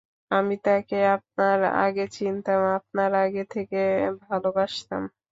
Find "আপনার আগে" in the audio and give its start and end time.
1.15-2.05, 2.77-3.43